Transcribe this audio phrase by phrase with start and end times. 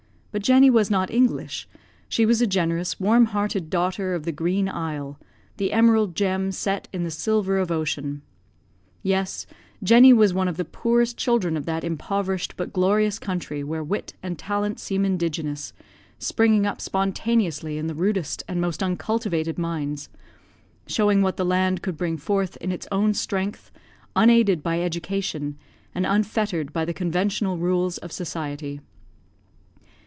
[0.33, 1.67] But Jenny was not English;
[2.07, 5.19] she was a generous, warm hearted daughter of the Green Isle
[5.57, 8.21] the Emerald gem set in the silver of ocean.
[9.03, 9.45] Yes,
[9.83, 14.13] Jenny was one of the poorest children of that impoverished but glorious country where wit
[14.23, 15.73] and talent seem indigenous,
[16.17, 20.07] springing up spontaneously in the rudest and most uncultivated minds;
[20.87, 23.69] showing what the land could bring forth in its own strength,
[24.15, 25.57] unaided by education,
[25.93, 28.79] and unfettered by the conventional rules of society.